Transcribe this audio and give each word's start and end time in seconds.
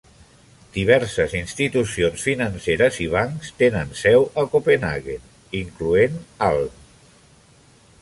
Diverses 0.77 1.35
institucions 1.39 2.23
financeres 2.29 2.99
i 3.05 3.09
bancs 3.17 3.53
tenen 3.61 3.95
seu 4.03 4.27
a 4.45 4.49
Copenhaguen, 4.57 5.31
incloent 5.63 6.21
Alm. 6.53 6.85